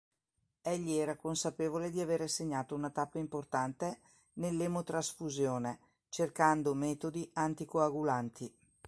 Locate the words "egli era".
0.63-1.15